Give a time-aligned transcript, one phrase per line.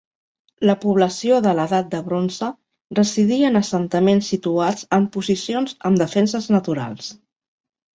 [0.69, 2.49] La població de l'edat de bronze
[3.01, 7.17] residia en assentaments situats en posicions amb defenses naturals.